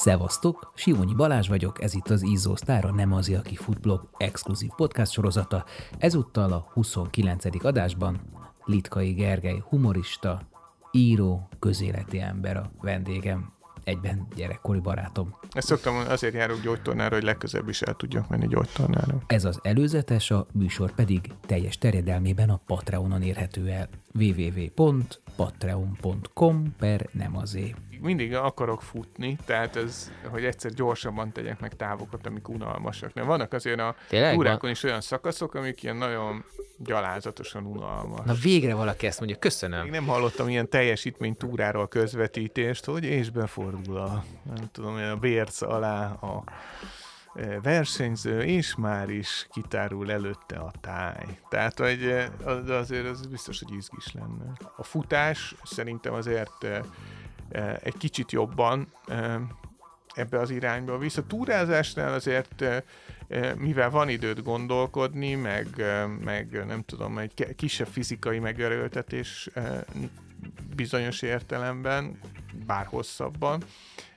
[0.00, 5.12] Szevasztok, Simonyi Balázs vagyok, ez itt az Izzó Sztára Nem az, aki futblog exkluzív podcast
[5.12, 5.64] sorozata.
[5.98, 7.64] Ezúttal a 29.
[7.64, 8.20] adásban
[8.64, 10.40] Litkai Gergely humorista,
[10.90, 13.52] író, közéleti ember a vendégem
[13.84, 15.36] egyben gyerekkori barátom.
[15.50, 19.18] Ezt szoktam, azért járok gyógytornára, hogy legközebb is el tudjak menni gyógytornára.
[19.26, 23.88] Ez az előzetes, a műsor pedig teljes terjedelmében a Patreonon érhető el.
[24.14, 32.26] www.patreon.com per nem azé mindig akarok futni, tehát ez, hogy egyszer gyorsabban tegyek meg távokat,
[32.26, 33.14] amik unalmasak.
[33.14, 34.34] Nem, vannak azért a Tényleg?
[34.34, 36.44] túrákon is olyan szakaszok, amik ilyen nagyon
[36.78, 38.24] gyalázatosan unalmas.
[38.24, 39.82] Na végre valaki ezt mondja, köszönöm.
[39.82, 45.62] Még nem hallottam ilyen teljesítmény túráról közvetítést, hogy és befordul a, nem tudom, a bérc
[45.62, 46.44] alá a
[47.34, 51.38] e, versenyző, és már is kitárul előtte a táj.
[51.48, 52.30] Tehát, hogy e,
[52.74, 54.52] azért az biztos, hogy izgis lenne.
[54.76, 56.84] A futás szerintem azért e,
[57.82, 58.92] egy kicsit jobban
[60.14, 61.18] ebbe az irányba visz.
[61.26, 62.64] Túrázásnál azért,
[63.56, 65.66] mivel van időt gondolkodni, meg,
[66.24, 69.48] meg nem tudom, egy kisebb fizikai megerőltetés
[70.76, 72.18] bizonyos értelemben,
[72.66, 73.64] bár hosszabban,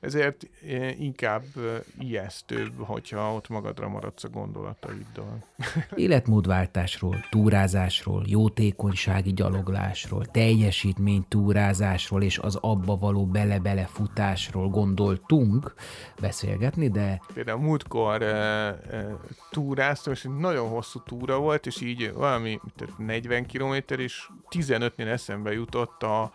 [0.00, 1.62] ezért eh, inkább eh,
[1.98, 5.44] ijesztőbb, hogyha ott magadra maradsz a gondolataiddal.
[5.94, 15.74] Életmódváltásról, túrázásról, jótékonysági gyaloglásról, teljesítmény túrázásról és az abba való bele-bele futásról gondoltunk
[16.20, 17.20] beszélgetni, de...
[17.34, 19.16] Például múltkor e, e,
[19.50, 22.60] túráztam, és egy nagyon hosszú túra volt, és így valami
[22.96, 26.32] 40 km, és 15-nél eszembe jutott a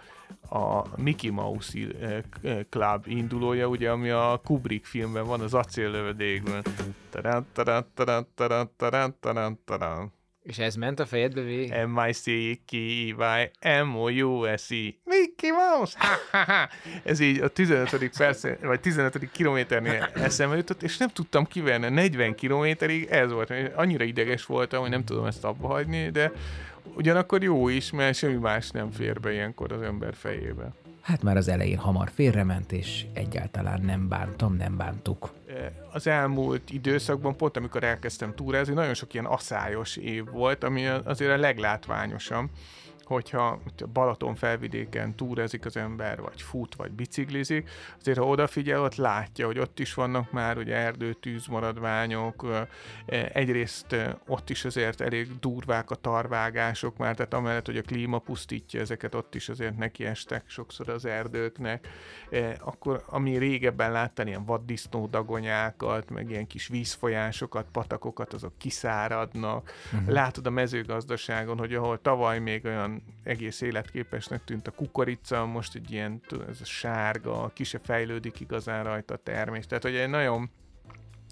[0.49, 6.63] a Mickey Mouse eh, eh, Club indulója, ugye, ami a Kubrick filmben van, az acéllövedékben.
[10.45, 11.73] És ez ment a fejedbe végig?
[11.87, 13.15] M-I-C-K-Y-M-O-U-S-E
[15.03, 15.97] Mickey Mouse!
[15.99, 16.69] Ha, ha, ha.
[17.03, 18.17] Ez így a 15.
[18.17, 19.31] perc, vagy 15.
[19.31, 21.89] kilométernél eszembe jutott, és nem tudtam kiverni.
[21.89, 23.53] 40 kilométerig ez volt.
[23.75, 26.31] Annyira ideges voltam, hogy nem tudom ezt abba hagyni, de
[26.95, 30.73] Ugyanakkor jó is, mert semmi más nem fér be ilyenkor az ember fejébe.
[31.01, 35.33] Hát már az elején hamar félrement, és egyáltalán nem bántam, nem bántuk.
[35.91, 41.31] Az elmúlt időszakban, pont amikor elkezdtem túrázni, nagyon sok ilyen aszályos év volt, ami azért
[41.31, 42.49] a leglátványosabb
[43.07, 43.61] hogyha
[43.93, 49.59] Balaton felvidéken túrezik az ember, vagy fut, vagy biciklizik, azért ha odafigyel, ott látja, hogy
[49.59, 52.45] ott is vannak már ugye erdőtűz maradványok,
[53.33, 53.95] egyrészt
[54.27, 59.15] ott is azért elég durvák a tarvágások már, tehát amellett, hogy a klíma pusztítja ezeket,
[59.15, 61.87] ott is azért nekiestek sokszor az erdőknek,
[62.59, 69.71] akkor ami régebben láttani ilyen vaddisznó dagonyákat, meg ilyen kis vízfolyásokat, patakokat, azok kiszáradnak.
[69.93, 70.09] Uh-huh.
[70.09, 75.91] Látod a mezőgazdaságon, hogy ahol tavaly még olyan egész életképesnek tűnt a kukorica, most egy
[75.91, 79.65] ilyen, ez a sárga, ki se fejlődik igazán rajta a termés.
[79.67, 80.49] Tehát, hogy egy nagyon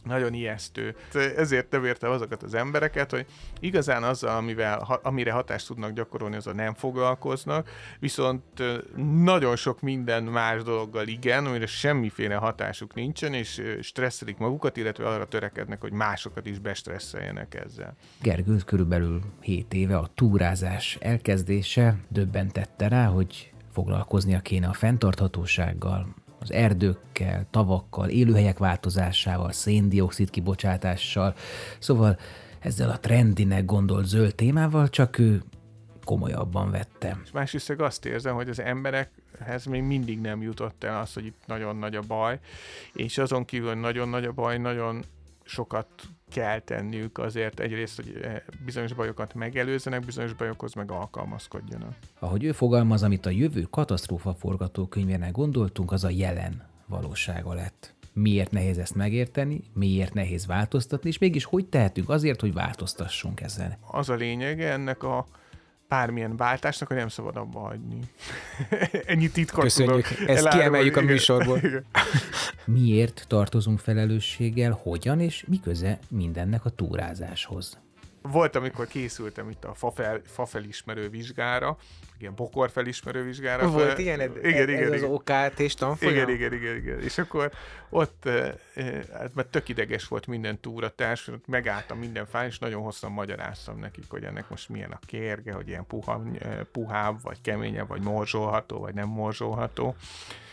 [0.04, 0.96] nagyon ijesztő.
[1.38, 3.26] Ezért nem értem azokat az embereket, hogy
[3.60, 7.70] igazán azzal, amivel, amire hatást tudnak gyakorolni, az a nem foglalkoznak,
[8.00, 8.44] viszont
[9.24, 15.26] nagyon sok minden más dologgal igen, amire semmiféle hatásuk nincsen, és stresszelik magukat, illetve arra
[15.26, 17.96] törekednek, hogy másokat is bestresszeljenek ezzel.
[18.22, 26.08] Gergő körülbelül 7 éve a túrázás elkezdése döbbentette rá, hogy foglalkoznia kéne a fenntarthatósággal,
[26.44, 31.36] az erdőkkel, tavakkal, élőhelyek változásával, széndiokszid kibocsátással,
[31.80, 32.18] szóval
[32.60, 35.44] ezzel a trendinek gondolt zöld témával csak ő
[36.04, 37.18] komolyabban vette.
[37.24, 41.44] És másrészt azt érzem, hogy az emberekhez még mindig nem jutott el az, hogy itt
[41.46, 42.40] nagyon nagy a baj,
[42.94, 45.04] és azon kívül nagyon nagy a baj, nagyon
[45.44, 45.88] sokat
[46.30, 51.96] kell tenniük azért egyrészt, hogy eh, bizonyos bajokat megelőzzenek, bizonyos bajokhoz meg alkalmazkodjanak.
[52.20, 57.94] Ahogy ő fogalmaz, amit a jövő katasztrófa forgatókönyvének gondoltunk, az a jelen valósága lett.
[58.14, 63.78] Miért nehéz ezt megérteni, miért nehéz változtatni, és mégis hogy tehetünk azért, hogy változtassunk ezen?
[63.92, 65.26] Az a lényege ennek a
[65.88, 68.00] bármilyen váltásnak, hogy nem szabad abba hagyni.
[69.06, 71.60] Ennyi titkot Köszönjük, tudok ezt kiemeljük a műsorból.
[72.66, 77.83] Miért tartozunk felelősséggel, hogyan és mi köze mindennek a túrázáshoz?
[78.32, 81.78] Volt, amikor készültem itt a fafel, fafelismerő vizsgára,
[82.20, 83.68] ilyen bokor felismerő vizsgára.
[83.68, 85.12] Volt fel, ilyen, igen, ez igen, az igen.
[85.12, 86.14] OKT és tanfolyam?
[86.14, 87.02] Igen, igen, igen, igen.
[87.02, 87.52] És akkor
[87.90, 88.30] ott,
[89.14, 94.06] hát mert tök ideges volt minden túratárs, megálltam minden fáj, és nagyon hosszan magyaráztam nekik,
[94.10, 96.22] hogy ennek most milyen a kérge, hogy ilyen puha,
[96.72, 99.96] puhább, vagy keményebb, vagy morzsolható, vagy nem morzsolható,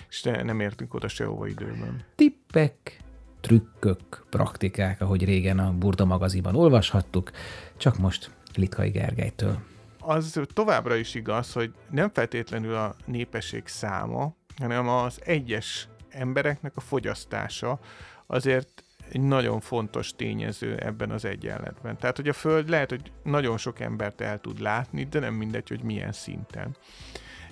[0.09, 2.05] és nem értünk oda sehova időben.
[2.15, 3.01] Tippek,
[3.41, 7.31] trükkök, praktikák, ahogy régen a Burda magaziban olvashattuk,
[7.77, 9.59] csak most Litkai Gergelytől.
[9.99, 16.81] Az továbbra is igaz, hogy nem feltétlenül a népesség száma, hanem az egyes embereknek a
[16.81, 17.79] fogyasztása
[18.27, 21.97] azért egy nagyon fontos tényező ebben az egyenletben.
[21.97, 25.69] Tehát, hogy a Föld lehet, hogy nagyon sok embert el tud látni, de nem mindegy,
[25.69, 26.77] hogy milyen szinten.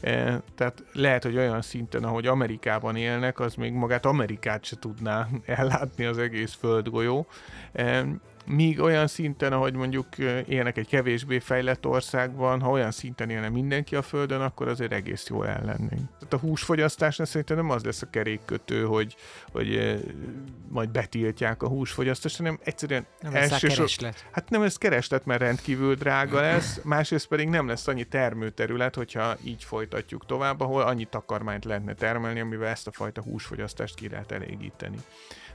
[0.00, 5.28] E, tehát lehet, hogy olyan szinten, ahogy Amerikában élnek, az még magát Amerikát se tudná
[5.46, 7.26] ellátni az egész földgolyó.
[8.48, 13.96] Míg olyan szinten, ahogy mondjuk élnek egy kevésbé fejlett országban, ha olyan szinten élne mindenki
[13.96, 16.08] a Földön, akkor azért egész jól ellennénk.
[16.18, 19.16] Tehát a húsfogyasztásnál szerintem nem az lesz a kerékkötő, hogy,
[19.52, 20.00] hogy
[20.68, 23.88] majd betiltják a húsfogyasztást, hanem egyszerűen nem elsősor...
[24.30, 29.36] Hát nem lesz kereslet, mert rendkívül drága lesz, másrészt pedig nem lesz annyi termőterület, hogyha
[29.44, 34.32] így folytatjuk tovább, ahol annyi takarmányt lehetne termelni, amivel ezt a fajta húsfogyasztást ki lehet
[34.32, 34.98] elégíteni.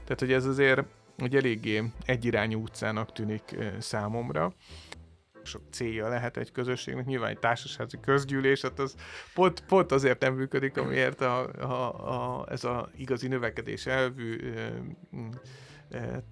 [0.04, 0.82] Tehát, hogy ez azért
[1.18, 4.54] hogy eléggé egyirányú utcának tűnik számomra.
[5.42, 8.94] Sok célja lehet egy közösségnek, nyilván egy társasági közgyűlés, hát az
[9.34, 14.52] pont, pont azért nem működik, amiért a, a, a, ez a igazi növekedés elvű
[15.90, 16.22] e,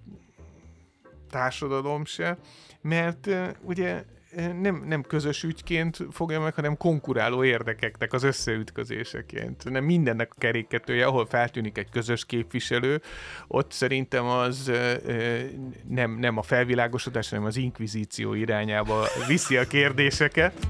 [1.29, 2.37] társadalom se,
[2.81, 4.03] mert e, ugye
[4.35, 9.69] nem, nem közös ügyként fogja meg, hanem konkuráló érdekeknek az összeütközéseként.
[9.69, 13.01] Nem mindennek a keréketője, ahol feltűnik egy közös képviselő,
[13.47, 14.71] ott szerintem az
[15.87, 20.67] nem, nem a felvilágosodás, hanem az inkvizíció irányába viszi a kérdéseket.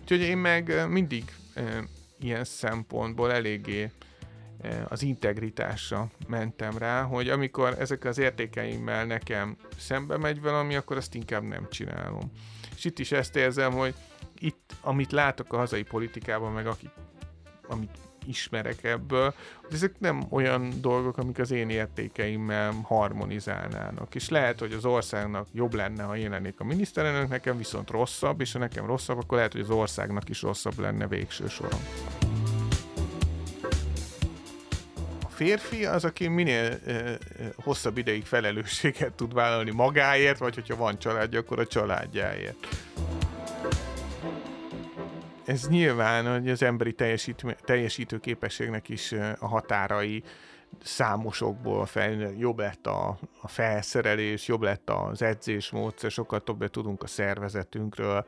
[0.00, 1.24] Úgyhogy én meg mindig
[2.20, 3.90] ilyen szempontból eléggé
[4.88, 11.14] az integritásra mentem rá, hogy amikor ezek az értékeimmel nekem szembe megy valami, akkor azt
[11.14, 12.32] inkább nem csinálom.
[12.76, 13.94] És itt is ezt érzem, hogy
[14.38, 16.90] itt, amit látok a hazai politikában, meg akik,
[17.68, 24.14] amit ismerek ebből, hogy ezek nem olyan dolgok, amik az én értékeimmel harmonizálnának.
[24.14, 28.40] És lehet, hogy az országnak jobb lenne, ha én lennék a miniszterelnök, nekem viszont rosszabb,
[28.40, 31.80] és ha nekem rosszabb, akkor lehet, hogy az országnak is rosszabb lenne végső soron.
[35.42, 37.18] Férfi az, aki minél e,
[37.56, 42.66] hosszabb ideig felelősséget tud vállalni magáért, vagy hogyha van családja, akkor a családjáért.
[45.44, 46.94] Ez nyilván hogy az emberi
[47.64, 50.22] teljesítő képességnek is a határai
[50.82, 57.06] számosokból fel, jobb lett a, a felszerelés, jobb lett az edzésmódszer, sokkal többet tudunk a
[57.06, 58.24] szervezetünkről,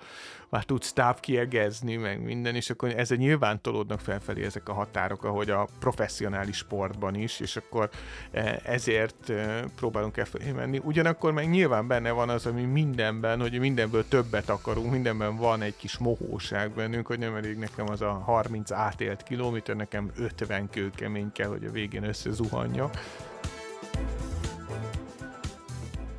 [0.55, 5.51] már tudsz távkiegezni, meg minden, és akkor ezzel nyilván tolódnak felfelé ezek a határok, ahogy
[5.51, 7.91] a professzionális sportban is, és akkor
[8.31, 10.81] e, ezért e, próbálunk elfelé menni.
[10.83, 15.77] Ugyanakkor meg nyilván benne van az, ami mindenben, hogy mindenből többet akarunk, mindenben van egy
[15.77, 21.33] kis mohóság bennünk, hogy nem elég nekem az a 30 átélt kilométer, nekem 50 kőkemény
[21.33, 22.05] kell, hogy a végén
[22.35, 23.23] összezuhanjak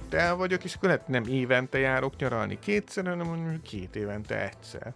[0.10, 4.94] el vagyok, és akkor nem évente járok nyaralni kétszer, hanem mondjuk két évente egyszer.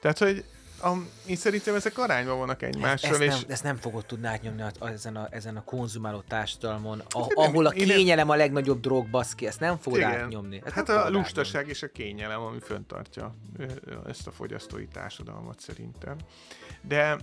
[0.00, 0.44] Tehát, hogy
[0.82, 0.92] a,
[1.26, 3.10] én szerintem ezek arányban vannak egymással.
[3.10, 3.28] Ezt, és...
[3.28, 7.26] nem, ezt nem fogod tudni átnyomni a, a, ezen, a, ezen a konzumáló társadalmon, a,
[7.34, 8.30] ahol a kényelem nem...
[8.30, 10.10] a legnagyobb drog, baszki, ezt nem fogod Igen.
[10.10, 10.60] átnyomni.
[10.64, 11.70] Ezt hát a lustaság átnyomni.
[11.70, 13.34] és a kényelem, ami föntartja
[14.06, 16.16] ezt a fogyasztói társadalmat szerintem.
[16.82, 17.16] De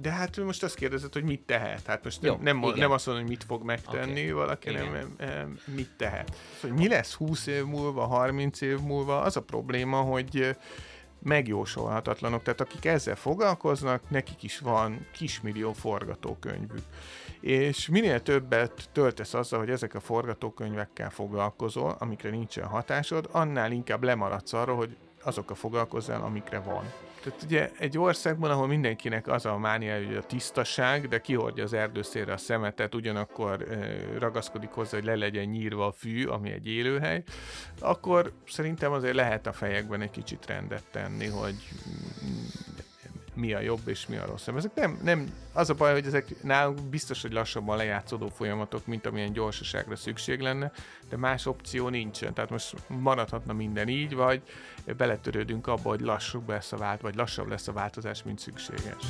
[0.00, 1.86] de hát most azt kérdezett, hogy mit tehet.
[1.86, 4.30] Hát most Jó, nem, nem, nem azt mondom, hogy mit fog megtenni okay.
[4.30, 5.16] valaki, nem
[5.64, 6.36] mit tehet.
[6.60, 10.56] Szóval mi lesz 20 év múlva, 30 év múlva, az a probléma, hogy
[11.22, 12.42] megjósolhatatlanok.
[12.42, 16.82] Tehát akik ezzel foglalkoznak, nekik is van kismillió forgatókönyvük.
[17.40, 24.04] És minél többet töltesz azzal, hogy ezek a forgatókönyvekkel foglalkozol, amikre nincsen hatásod, annál inkább
[24.04, 26.92] lemaradsz arról, hogy azokkal foglalkozzál, amikre van.
[27.26, 31.72] Tehát ugye egy országban, ahol mindenkinek az a mánia, hogy a tisztaság, de kihordja az
[31.72, 33.66] erdőszélre a szemetet, ugyanakkor
[34.18, 37.22] ragaszkodik hozzá, hogy le legyen nyírva a fű, ami egy élőhely,
[37.80, 41.54] akkor szerintem azért lehet a fejekben egy kicsit rendet tenni, hogy
[43.36, 44.56] mi a jobb és mi a rosszabb.
[44.56, 49.06] Ezek nem, nem, az a baj, hogy ezek nálunk biztos, hogy lassabban lejátszódó folyamatok, mint
[49.06, 50.72] amilyen gyorsaságra szükség lenne,
[51.08, 52.34] de más opció nincsen.
[52.34, 54.42] Tehát most maradhatna minden így, vagy
[54.96, 59.04] beletörődünk abba, hogy lassúbb lesz a vált, vagy lassabb lesz a változás, mint szükséges.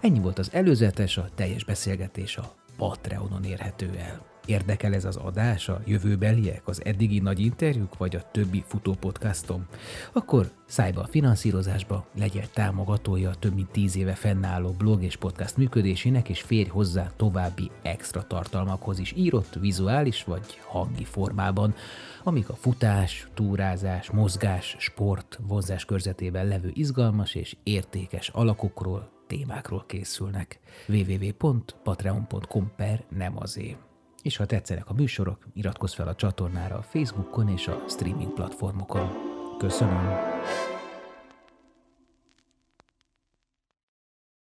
[0.00, 4.31] Ennyi volt az előzetes, a teljes beszélgetés a Patreonon érhető el.
[4.46, 9.66] Érdekel ez az adás, a jövőbeliek, az eddigi nagy interjúk, vagy a többi futópodcastom?
[10.12, 15.16] Akkor szállj be a finanszírozásba, legyél támogatója a több mint tíz éve fennálló blog és
[15.16, 21.74] podcast működésének, és férj hozzá további extra tartalmakhoz is írott, vizuális vagy hangi formában,
[22.22, 30.60] amik a futás, túrázás, mozgás, sport, vonzás körzetében levő izgalmas és értékes alakokról, témákról készülnek.
[30.88, 33.91] www.patreon.com per nem azért
[34.22, 39.10] és ha tetszenek a műsorok, iratkozz fel a csatornára a Facebookon és a streaming platformokon.
[39.58, 40.71] Köszönöm!